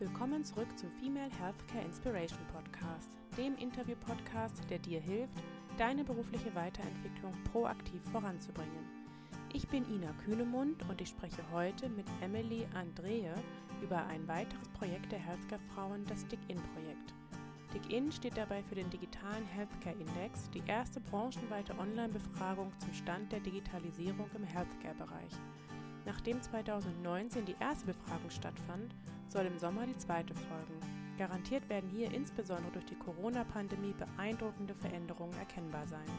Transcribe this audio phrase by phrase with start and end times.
[0.00, 5.34] Willkommen zurück zum Female Healthcare Inspiration Podcast, dem Interview-Podcast, der dir hilft,
[5.76, 8.88] deine berufliche Weiterentwicklung proaktiv voranzubringen.
[9.52, 13.34] Ich bin Ina Kühnemund und ich spreche heute mit Emily Andrehe
[13.82, 17.12] über ein weiteres Projekt der Healthcare-Frauen, das DIG-In-Projekt.
[17.74, 23.40] DIG-In steht dabei für den digitalen Healthcare Index, die erste branchenweite Online-Befragung zum Stand der
[23.40, 25.34] Digitalisierung im Healthcare-Bereich.
[26.10, 28.96] Nachdem 2019 die erste Befragung stattfand,
[29.28, 30.80] soll im Sommer die zweite folgen.
[31.16, 36.10] Garantiert werden hier insbesondere durch die Corona-Pandemie beeindruckende Veränderungen erkennbar sein.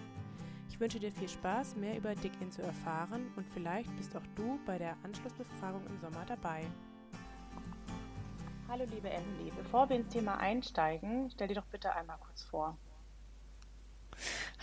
[0.70, 4.57] Ich wünsche dir viel Spaß, mehr über DIGIN zu erfahren und vielleicht bist auch du
[4.65, 6.63] bei der Anschlussbefragung im Sommer dabei.
[8.70, 12.77] Hallo liebe Emily, bevor wir ins Thema einsteigen, stell dir doch bitte einmal kurz vor.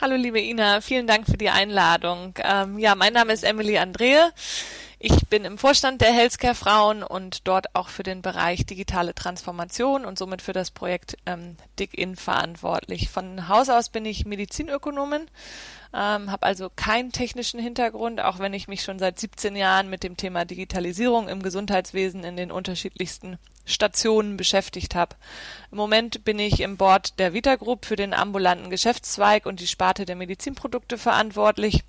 [0.00, 2.32] Hallo liebe Ina, vielen Dank für die Einladung.
[2.42, 4.32] Ähm, ja, mein Name ist Emily Andrehe.
[5.00, 10.04] Ich bin im Vorstand der Healthcare Frauen und dort auch für den Bereich digitale Transformation
[10.04, 13.08] und somit für das Projekt ähm, DIGIN verantwortlich.
[13.08, 15.28] Von Haus aus bin ich Medizinökonomin,
[15.94, 20.02] ähm, habe also keinen technischen Hintergrund, auch wenn ich mich schon seit 17 Jahren mit
[20.02, 25.14] dem Thema Digitalisierung im Gesundheitswesen in den unterschiedlichsten Stationen beschäftigt habe.
[25.70, 29.68] Im Moment bin ich im Board der Vita Group für den ambulanten Geschäftszweig und die
[29.68, 31.84] Sparte der Medizinprodukte verantwortlich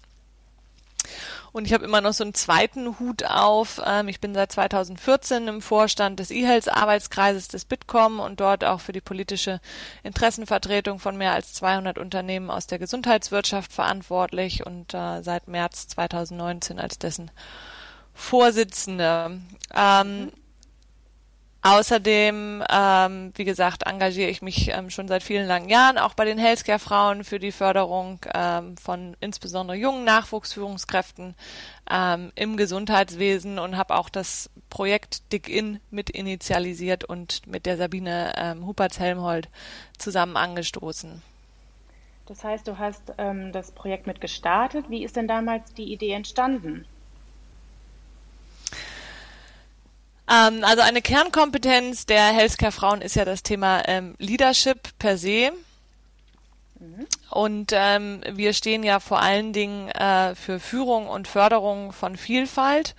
[1.52, 3.81] und ich habe immer noch so einen zweiten Hut auf.
[3.86, 8.80] Ähm, ich bin seit 2014 im Vorstand des E-Health Arbeitskreises des Bitkom und dort auch
[8.80, 9.59] für die politische
[10.03, 16.80] Interessenvertretung von mehr als 200 Unternehmen aus der Gesundheitswirtschaft verantwortlich und äh, seit März 2019
[16.80, 17.31] als dessen
[18.14, 19.39] Vorsitzende.
[19.73, 20.31] Ähm,
[21.61, 26.23] Außerdem, ähm, wie gesagt, engagiere ich mich ähm, schon seit vielen langen Jahren auch bei
[26.23, 31.35] den Healthcare-Frauen für die Förderung ähm, von insbesondere jungen Nachwuchsführungskräften
[31.91, 37.75] ähm, im Gesundheitswesen und habe auch das Projekt Dig In mit initialisiert und mit der
[37.75, 39.49] Sabine ähm, Hupertz-Helmhold
[39.97, 41.21] zusammen angestoßen.
[42.25, 44.86] Das heißt, du hast ähm, das Projekt mit gestartet.
[44.89, 46.86] Wie ist denn damals die Idee entstanden?
[50.29, 55.51] Ähm, also eine Kernkompetenz der Healthcare-Frauen ist ja das Thema ähm, Leadership per se.
[56.79, 57.07] Mhm.
[57.29, 62.95] Und ähm, wir stehen ja vor allen Dingen äh, für Führung und Förderung von Vielfalt.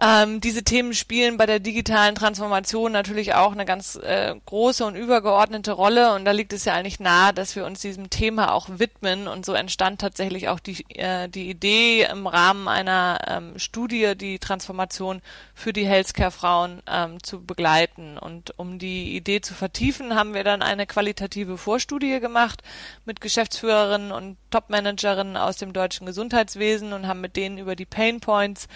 [0.00, 4.94] Ähm, diese Themen spielen bei der digitalen Transformation natürlich auch eine ganz äh, große und
[4.94, 6.14] übergeordnete Rolle.
[6.14, 9.26] Und da liegt es ja eigentlich nahe, dass wir uns diesem Thema auch widmen.
[9.26, 14.38] Und so entstand tatsächlich auch die, äh, die Idee im Rahmen einer ähm, Studie, die
[14.38, 15.20] Transformation
[15.52, 18.18] für die Healthcare-Frauen ähm, zu begleiten.
[18.18, 22.62] Und um die Idee zu vertiefen, haben wir dann eine qualitative Vorstudie gemacht
[23.04, 28.20] mit Geschäftsführerinnen und Topmanagerinnen aus dem deutschen Gesundheitswesen und haben mit denen über die Pain
[28.20, 28.68] Points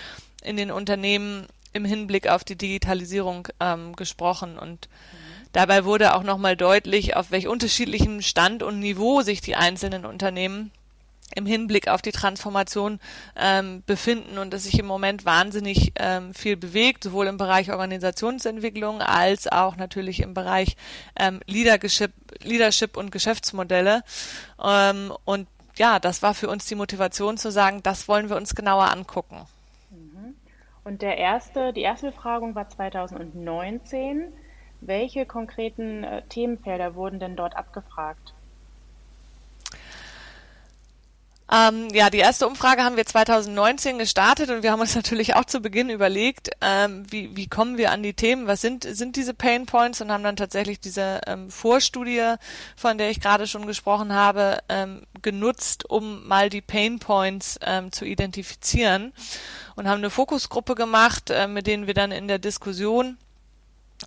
[0.43, 4.89] in den Unternehmen im Hinblick auf die Digitalisierung ähm, gesprochen und
[5.53, 10.71] dabei wurde auch nochmal deutlich, auf welch unterschiedlichem Stand und Niveau sich die einzelnen Unternehmen
[11.35, 13.01] im Hinblick auf die Transformation
[13.37, 19.01] ähm, befinden und dass sich im Moment wahnsinnig ähm, viel bewegt, sowohl im Bereich Organisationsentwicklung
[19.01, 20.77] als auch natürlich im Bereich
[21.17, 24.03] ähm, Leadership, Leadership und Geschäftsmodelle.
[24.63, 28.55] Ähm, und ja, das war für uns die Motivation zu sagen, das wollen wir uns
[28.55, 29.47] genauer angucken.
[30.85, 34.33] Und der erste, die erste Befragung war 2019.
[34.81, 38.35] Welche konkreten äh, Themenfelder wurden denn dort abgefragt?
[41.55, 45.45] Ähm, ja, die erste Umfrage haben wir 2019 gestartet und wir haben uns natürlich auch
[45.45, 49.35] zu Beginn überlegt, ähm, wie, wie kommen wir an die Themen, was sind, sind diese
[49.35, 50.01] Pain Points?
[50.01, 52.37] Und haben dann tatsächlich diese ähm, Vorstudie,
[52.75, 57.93] von der ich gerade schon gesprochen habe, ähm, genutzt, um mal die Pain Points ähm,
[57.93, 59.13] zu identifizieren.
[59.77, 63.19] Und haben eine Fokusgruppe gemacht, äh, mit denen wir dann in der Diskussion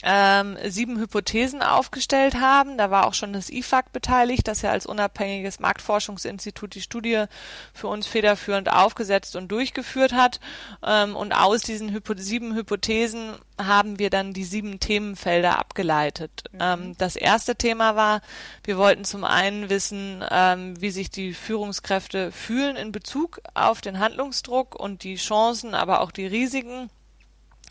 [0.03, 2.78] ähm, sieben Hypothesen aufgestellt haben.
[2.78, 7.25] Da war auch schon das IFAC beteiligt, das ja als unabhängiges Marktforschungsinstitut die Studie
[7.73, 10.39] für uns federführend aufgesetzt und durchgeführt hat.
[10.85, 16.46] Ähm, und aus diesen Hypo sieben Hypothesen haben wir dann die sieben Themenfelder abgeleitet.
[16.52, 16.59] Mhm.
[16.61, 18.22] Ähm, das erste Thema war,
[18.64, 23.99] wir wollten zum einen wissen, ähm, wie sich die Führungskräfte fühlen in Bezug auf den
[23.99, 26.90] Handlungsdruck und die Chancen, aber auch die Risiken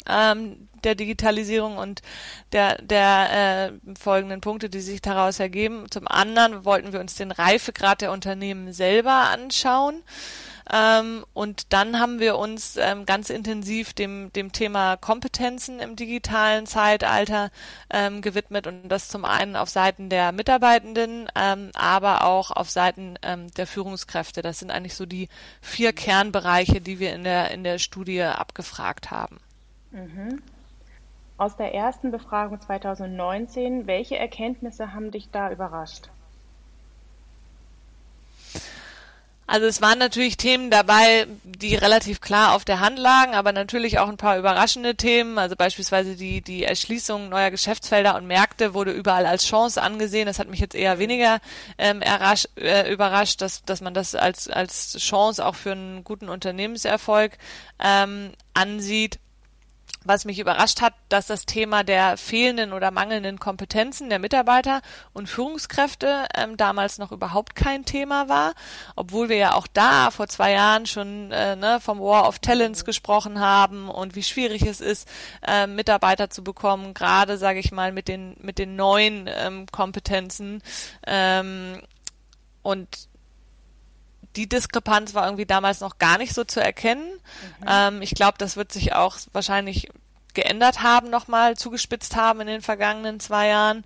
[0.08, 2.02] ähm, der Digitalisierung und
[2.52, 5.86] der, der äh, folgenden Punkte, die sich daraus ergeben.
[5.90, 10.02] Zum anderen wollten wir uns den Reifegrad der Unternehmen selber anschauen.
[10.72, 16.66] Ähm, und dann haben wir uns ähm, ganz intensiv dem, dem Thema Kompetenzen im digitalen
[16.66, 17.50] Zeitalter
[17.90, 23.16] ähm, gewidmet und das zum einen auf Seiten der Mitarbeitenden, ähm, aber auch auf Seiten
[23.22, 24.40] ähm, der Führungskräfte.
[24.40, 25.28] Das sind eigentlich so die
[25.60, 29.38] vier Kernbereiche, die wir in der, in der Studie abgefragt haben.
[29.94, 30.42] Mhm.
[31.38, 36.08] Aus der ersten Befragung 2019, welche Erkenntnisse haben dich da überrascht?
[39.46, 43.98] Also es waren natürlich Themen dabei, die relativ klar auf der Hand lagen, aber natürlich
[43.98, 45.38] auch ein paar überraschende Themen.
[45.38, 50.26] Also beispielsweise die, die Erschließung neuer Geschäftsfelder und Märkte wurde überall als Chance angesehen.
[50.26, 51.40] Das hat mich jetzt eher weniger
[51.76, 56.30] ähm, errasch, äh, überrascht, dass, dass man das als, als Chance auch für einen guten
[56.30, 57.36] Unternehmenserfolg
[57.78, 59.20] ähm, ansieht
[60.04, 64.80] was mich überrascht hat, dass das Thema der fehlenden oder mangelnden Kompetenzen der Mitarbeiter
[65.12, 68.54] und Führungskräfte ähm, damals noch überhaupt kein Thema war,
[68.96, 72.84] obwohl wir ja auch da vor zwei Jahren schon äh, ne, vom War of Talents
[72.84, 75.08] gesprochen haben und wie schwierig es ist,
[75.46, 80.62] äh, Mitarbeiter zu bekommen, gerade sage ich mal mit den mit den neuen ähm, Kompetenzen.
[81.06, 81.80] Ähm,
[82.62, 83.08] und
[84.36, 87.06] die Diskrepanz war irgendwie damals noch gar nicht so zu erkennen.
[87.60, 87.66] Mhm.
[87.68, 89.88] Ähm, ich glaube, das wird sich auch wahrscheinlich
[90.34, 93.84] geändert haben, nochmal zugespitzt haben in den vergangenen zwei Jahren.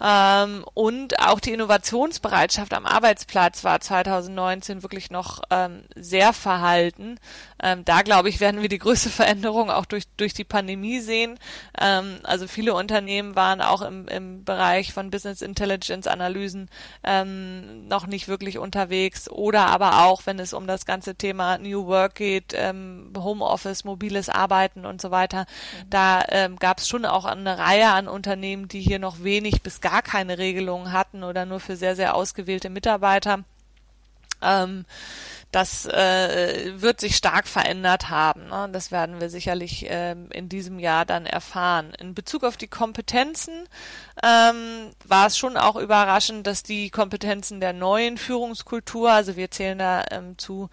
[0.00, 7.18] Ähm, und auch die Innovationsbereitschaft am Arbeitsplatz war 2019 wirklich noch ähm, sehr verhalten.
[7.62, 11.38] Ähm, da glaube ich, werden wir die größte Veränderung auch durch, durch die Pandemie sehen.
[11.80, 16.68] Ähm, also viele Unternehmen waren auch im, im Bereich von Business Intelligence Analysen
[17.02, 21.86] ähm, noch nicht wirklich unterwegs oder aber auch, wenn es um das ganze Thema New
[21.86, 25.46] Work geht, ähm, Homeoffice, mobiles Arbeiten und so weiter.
[25.88, 29.80] Da ähm, gab es schon auch eine Reihe an Unternehmen, die hier noch wenig bis
[29.80, 33.44] gar keine Regelungen hatten oder nur für sehr, sehr ausgewählte Mitarbeiter.
[34.42, 34.84] Ähm,
[35.52, 38.48] das äh, wird sich stark verändert haben.
[38.48, 38.68] Ne?
[38.72, 41.94] Das werden wir sicherlich ähm, in diesem Jahr dann erfahren.
[41.98, 43.66] In Bezug auf die Kompetenzen
[44.22, 49.78] ähm, war es schon auch überraschend, dass die Kompetenzen der neuen Führungskultur, also wir zählen
[49.78, 50.68] da ähm, zu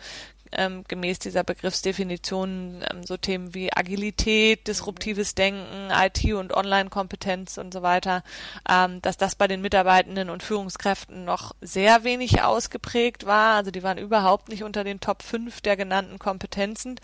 [0.55, 7.73] ähm, gemäß dieser Begriffsdefinition ähm, so Themen wie Agilität, disruptives Denken, IT- und Online-Kompetenz und
[7.73, 8.23] so weiter,
[8.69, 13.55] ähm, dass das bei den Mitarbeitenden und Führungskräften noch sehr wenig ausgeprägt war.
[13.55, 16.99] Also die waren überhaupt nicht unter den Top 5 der genannten Kompetenzen.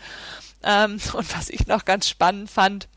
[0.62, 2.88] Ähm, und was ich noch ganz spannend fand,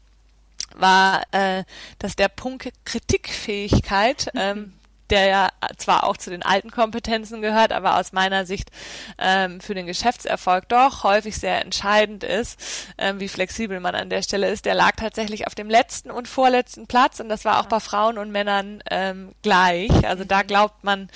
[0.75, 1.63] war, äh,
[1.99, 4.73] dass der Punkt Kritikfähigkeit ähm,
[5.13, 8.71] der ja zwar auch zu den alten Kompetenzen gehört, aber aus meiner Sicht
[9.19, 12.59] ähm, für den Geschäftserfolg doch häufig sehr entscheidend ist,
[12.97, 14.65] ähm, wie flexibel man an der Stelle ist.
[14.65, 18.17] Der lag tatsächlich auf dem letzten und vorletzten Platz und das war auch bei Frauen
[18.17, 19.91] und Männern ähm, gleich.
[20.07, 20.47] Also da mhm.
[20.47, 21.09] glaubt man,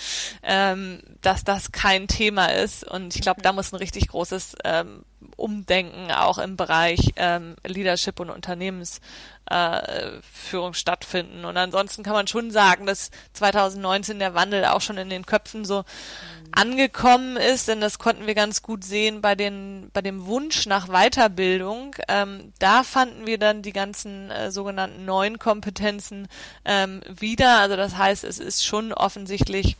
[0.43, 5.05] ähm, dass das kein Thema ist und ich glaube, da muss ein richtig großes ähm,
[5.37, 11.45] Umdenken auch im Bereich ähm, Leadership und Unternehmensführung äh, stattfinden.
[11.45, 15.63] Und ansonsten kann man schon sagen, dass 2019 der Wandel auch schon in den Köpfen
[15.63, 16.51] so mhm.
[16.51, 20.87] angekommen ist, denn das konnten wir ganz gut sehen bei den bei dem Wunsch nach
[20.87, 21.95] Weiterbildung.
[22.07, 26.27] Ähm, da fanden wir dann die ganzen äh, sogenannten neuen Kompetenzen
[26.65, 27.59] ähm, wieder.
[27.59, 29.77] Also das heißt, es ist schon offensichtlich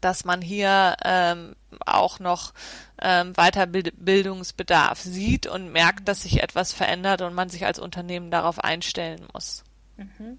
[0.00, 2.52] dass man hier ähm, auch noch
[3.00, 8.62] ähm, Weiterbildungsbedarf sieht und merkt, dass sich etwas verändert und man sich als Unternehmen darauf
[8.62, 9.64] einstellen muss.
[9.96, 10.38] Mhm.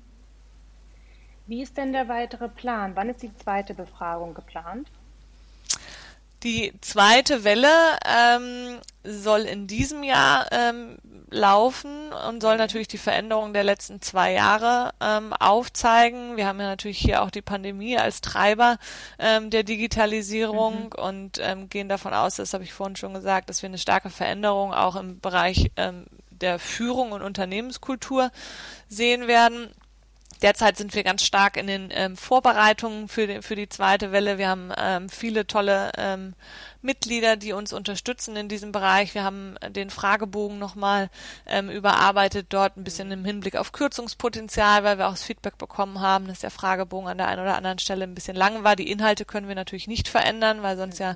[1.47, 2.95] Wie ist denn der weitere Plan?
[2.95, 4.91] Wann ist die zweite Befragung geplant?
[6.43, 10.97] Die zweite Welle ähm, soll in diesem Jahr ähm,
[11.29, 16.37] laufen und soll natürlich die Veränderung der letzten zwei Jahre ähm, aufzeigen.
[16.37, 18.77] Wir haben ja natürlich hier auch die Pandemie als Treiber
[19.19, 21.03] ähm, der Digitalisierung mhm.
[21.03, 24.09] und ähm, gehen davon aus, das habe ich vorhin schon gesagt, dass wir eine starke
[24.09, 28.31] Veränderung auch im Bereich ähm, der Führung und Unternehmenskultur
[28.87, 29.69] sehen werden.
[30.41, 34.37] Derzeit sind wir ganz stark in den ähm, Vorbereitungen für, die, für die zweite Welle.
[34.37, 36.33] Wir haben ähm, viele tolle ähm,
[36.81, 39.13] Mitglieder, die uns unterstützen in diesem Bereich.
[39.13, 41.09] Wir haben den Fragebogen nochmal
[41.45, 46.01] ähm, überarbeitet, dort ein bisschen im Hinblick auf Kürzungspotenzial, weil wir auch das Feedback bekommen
[46.01, 48.75] haben, dass der Fragebogen an der einen oder anderen Stelle ein bisschen lang war.
[48.75, 51.15] Die Inhalte können wir natürlich nicht verändern, weil sonst ja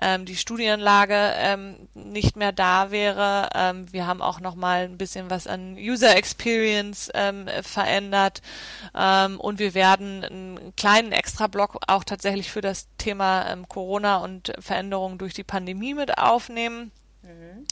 [0.00, 3.48] ähm, die Studienlage ähm, nicht mehr da wäre.
[3.54, 8.42] Ähm, wir haben auch nochmal ein bisschen was an User Experience ähm, verändert
[8.96, 14.52] ähm, und wir werden einen kleinen Extra-Block auch tatsächlich für das Thema ähm, Corona und
[14.84, 16.92] Veränderungen durch die Pandemie mit aufnehmen.
[17.22, 17.66] Mhm.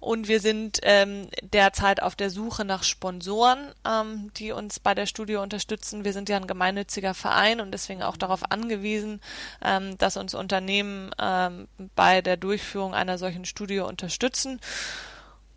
[0.00, 5.04] Und wir sind ähm, derzeit auf der Suche nach Sponsoren, ähm, die uns bei der
[5.04, 6.04] Studie unterstützen.
[6.04, 9.20] Wir sind ja ein gemeinnütziger Verein und deswegen auch darauf angewiesen,
[9.62, 14.58] ähm, dass uns Unternehmen ähm, bei der Durchführung einer solchen Studie unterstützen.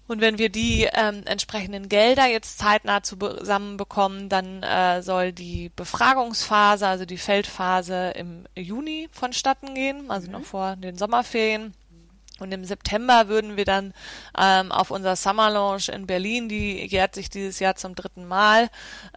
[0.08, 6.86] Und wenn wir die ähm, entsprechenden Gelder jetzt zeitnah zusammenbekommen, dann äh, soll die Befragungsphase,
[6.86, 10.34] also die Feldphase im Juni vonstatten gehen, also mhm.
[10.34, 11.74] noch vor den Sommerferien.
[12.40, 13.94] Und im September würden wir dann
[14.38, 18.70] ähm, auf unserer Summer Launch in Berlin, die jährt sich dieses Jahr zum dritten Mal,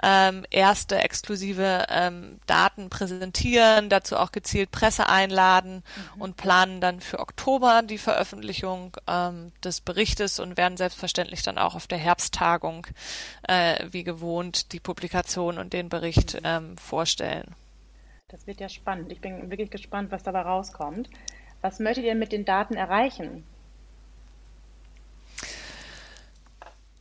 [0.02, 5.82] ähm, erste exklusive ähm, Daten präsentieren, dazu auch gezielt Presse einladen
[6.14, 6.20] mhm.
[6.20, 11.74] und planen dann für Oktober die Veröffentlichung ähm, des Berichtes und werden selbstverständlich dann auch
[11.74, 12.86] auf der Herbsttagung
[13.48, 16.40] äh, wie gewohnt die Publikation und den Bericht mhm.
[16.44, 17.54] ähm, vorstellen.
[18.28, 19.12] Das wird ja spannend.
[19.12, 21.08] Ich bin wirklich gespannt, was dabei rauskommt.
[21.66, 23.42] Was möchtet ihr mit den Daten erreichen?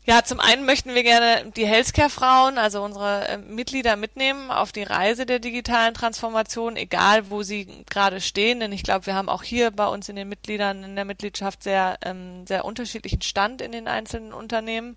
[0.07, 4.83] Ja, zum einen möchten wir gerne die Healthcare-Frauen, also unsere äh, Mitglieder mitnehmen auf die
[4.83, 8.59] Reise der digitalen Transformation, egal wo sie gerade stehen.
[8.59, 11.63] Denn ich glaube, wir haben auch hier bei uns in den Mitgliedern, in der Mitgliedschaft
[11.63, 14.95] sehr, ähm, sehr unterschiedlichen Stand in den einzelnen Unternehmen.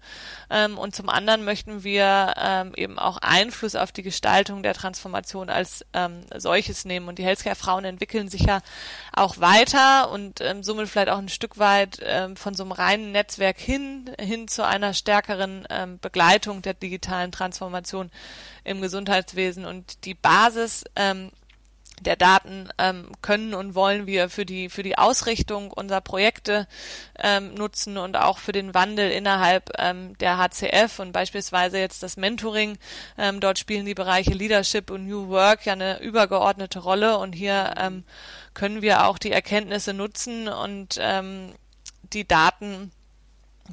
[0.50, 5.48] Ähm, und zum anderen möchten wir ähm, eben auch Einfluss auf die Gestaltung der Transformation
[5.48, 7.08] als ähm, solches nehmen.
[7.08, 8.60] Und die Healthcare-Frauen entwickeln sich ja
[9.14, 13.12] auch weiter und ähm, somit vielleicht auch ein Stück weit ähm, von so einem reinen
[13.12, 18.10] Netzwerk hin, hin zu einer stärkeren ähm, Begleitung der digitalen Transformation
[18.64, 19.64] im Gesundheitswesen.
[19.64, 21.30] Und die Basis ähm,
[22.02, 26.66] der Daten ähm, können und wollen wir für die für die Ausrichtung unserer Projekte
[27.18, 32.16] ähm, nutzen und auch für den Wandel innerhalb ähm, der HCF und beispielsweise jetzt das
[32.16, 32.78] Mentoring.
[33.16, 37.74] Ähm, dort spielen die Bereiche Leadership und New Work ja eine übergeordnete Rolle und hier
[37.76, 38.04] ähm,
[38.54, 41.54] können wir auch die Erkenntnisse nutzen und ähm,
[42.12, 42.90] die Daten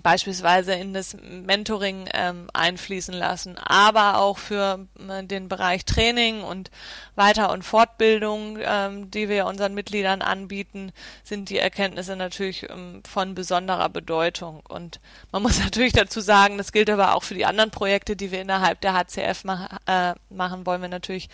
[0.01, 6.69] beispielsweise in das Mentoring ähm, einfließen lassen, aber auch für äh, den Bereich Training und
[7.15, 10.91] Weiter- und Fortbildung, ähm, die wir unseren Mitgliedern anbieten,
[11.23, 14.61] sind die Erkenntnisse natürlich ähm, von besonderer Bedeutung.
[14.67, 14.99] Und
[15.31, 18.41] man muss natürlich dazu sagen, das gilt aber auch für die anderen Projekte, die wir
[18.41, 21.29] innerhalb der HCF mach, äh, machen, wollen wir natürlich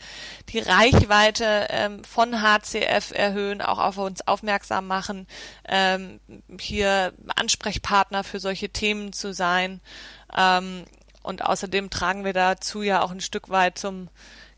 [0.50, 5.28] die Reichweite ähm, von HCF erhöhen, auch auf uns aufmerksam machen,
[5.68, 6.20] ähm,
[6.60, 9.82] hier Ansprechpartner für solche Themen zu sein.
[10.36, 10.86] Ähm,
[11.24, 14.10] und außerdem tragen wir dazu ja auch ein Stück weit zum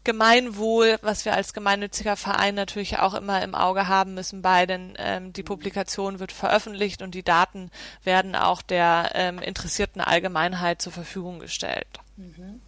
[0.05, 4.95] Gemeinwohl, was wir als gemeinnütziger Verein natürlich auch immer im Auge haben müssen bei, denn
[4.97, 7.71] ähm, die Publikation wird veröffentlicht und die Daten
[8.03, 11.88] werden auch der ähm, interessierten Allgemeinheit zur Verfügung gestellt.
[12.17, 12.59] Mhm.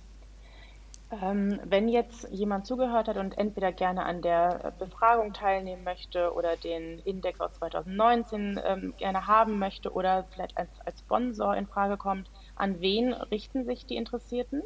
[1.21, 6.57] Ähm, wenn jetzt jemand zugehört hat und entweder gerne an der Befragung teilnehmen möchte oder
[6.57, 11.97] den Index aus 2019 ähm, gerne haben möchte oder vielleicht als, als Sponsor in Frage
[11.97, 14.61] kommt, an wen richten sich die Interessierten?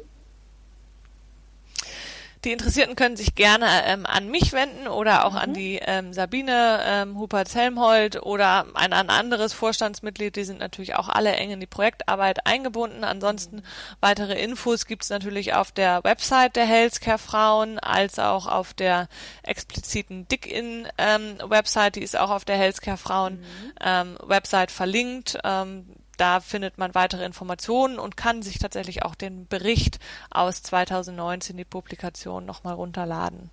[2.44, 5.38] Die Interessierten können sich gerne ähm, an mich wenden oder auch mhm.
[5.38, 10.36] an die ähm, Sabine ähm, Hupert-Helmholt oder ein, ein, anderes Vorstandsmitglied.
[10.36, 13.04] Die sind natürlich auch alle eng in die Projektarbeit eingebunden.
[13.04, 13.62] Ansonsten mhm.
[14.00, 19.08] weitere Infos gibt es natürlich auf der Website der Healthcare Frauen als auch auf der
[19.42, 21.96] expliziten Dick-In-Website.
[21.96, 23.72] Ähm, die ist auch auf der Healthcare Frauen mhm.
[23.84, 25.38] ähm, Website verlinkt.
[25.44, 25.86] Ähm,
[26.20, 29.98] da findet man weitere Informationen und kann sich tatsächlich auch den Bericht
[30.30, 33.50] aus 2019, die Publikation, nochmal runterladen.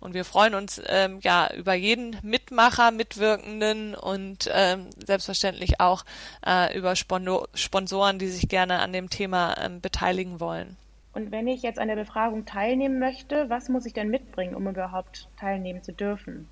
[0.00, 6.04] Und wir freuen uns ähm, ja über jeden Mitmacher, Mitwirkenden und ähm, selbstverständlich auch
[6.46, 10.76] äh, über Sponsoren, die sich gerne an dem Thema ähm, beteiligen wollen.
[11.12, 14.68] Und wenn ich jetzt an der Befragung teilnehmen möchte, was muss ich denn mitbringen, um
[14.68, 16.48] überhaupt teilnehmen zu dürfen?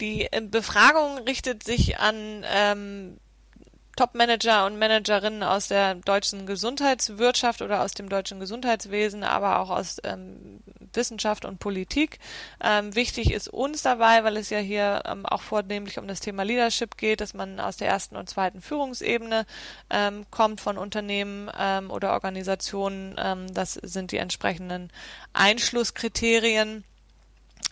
[0.00, 3.18] Die äh, Befragung richtet sich an ähm,
[3.96, 9.98] Top-Manager und Managerinnen aus der deutschen Gesundheitswirtschaft oder aus dem deutschen Gesundheitswesen, aber auch aus
[10.04, 10.60] ähm,
[10.92, 12.18] Wissenschaft und Politik.
[12.62, 16.42] Ähm, wichtig ist uns dabei, weil es ja hier ähm, auch vornehmlich um das Thema
[16.44, 19.46] Leadership geht, dass man aus der ersten und zweiten Führungsebene
[19.90, 23.16] ähm, kommt von Unternehmen ähm, oder Organisationen.
[23.18, 24.90] Ähm, das sind die entsprechenden
[25.32, 26.84] Einschlusskriterien.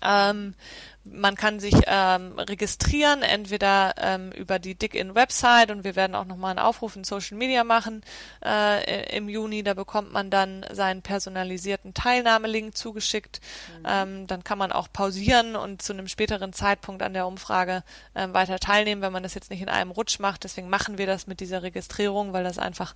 [0.05, 0.55] Ähm,
[1.04, 6.50] man kann sich ähm, registrieren, entweder ähm, über die Dick-In-Website und wir werden auch nochmal
[6.50, 8.02] einen Aufruf in Social Media machen
[8.44, 9.64] äh, im Juni.
[9.64, 13.40] Da bekommt man dann seinen personalisierten Teilnahmelink zugeschickt.
[13.80, 13.87] Mhm.
[13.88, 17.82] Ähm, dann kann man auch pausieren und zu einem späteren Zeitpunkt an der Umfrage
[18.14, 20.44] ähm, weiter teilnehmen, wenn man das jetzt nicht in einem Rutsch macht.
[20.44, 22.94] Deswegen machen wir das mit dieser Registrierung, weil das einfach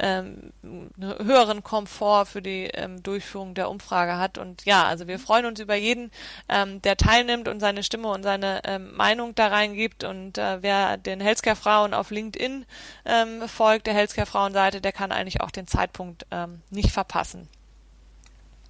[0.00, 4.38] ähm, einen höheren Komfort für die ähm, Durchführung der Umfrage hat.
[4.38, 6.10] Und ja, also wir freuen uns über jeden,
[6.48, 10.04] ähm, der teilnimmt nimmt und seine Stimme und seine ähm, Meinung da reingibt.
[10.04, 12.64] Und äh, wer den Healthcare Frauen auf LinkedIn
[13.04, 17.48] ähm, folgt, der Healthcare Frauenseite, der kann eigentlich auch den Zeitpunkt ähm, nicht verpassen.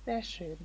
[0.04, 0.56] Sehr schön.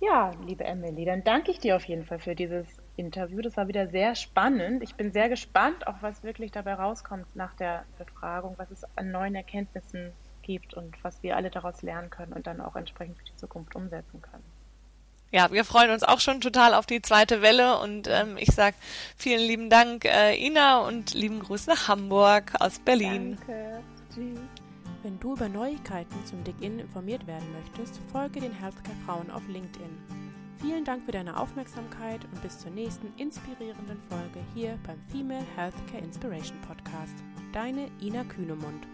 [0.00, 2.66] Ja, liebe Emily, dann danke ich dir auf jeden Fall für dieses
[2.96, 3.40] Interview.
[3.40, 4.82] Das war wieder sehr spannend.
[4.82, 9.10] Ich bin sehr gespannt, auch was wirklich dabei rauskommt nach der Befragung, was es an
[9.10, 13.24] neuen Erkenntnissen gibt und was wir alle daraus lernen können und dann auch entsprechend für
[13.24, 14.44] die Zukunft umsetzen können.
[15.34, 18.76] Ja, wir freuen uns auch schon total auf die zweite Welle und ähm, ich sag
[19.16, 23.36] vielen lieben Dank, äh, Ina, und lieben Gruß nach Hamburg aus Berlin.
[23.44, 23.82] Danke.
[25.02, 29.98] Wenn du über Neuigkeiten zum Dig-In informiert werden möchtest, folge den Healthcare Frauen auf LinkedIn.
[30.62, 36.02] Vielen Dank für deine Aufmerksamkeit und bis zur nächsten inspirierenden Folge hier beim Female Healthcare
[36.02, 37.24] Inspiration Podcast.
[37.52, 38.86] Deine Ina Kühnemund.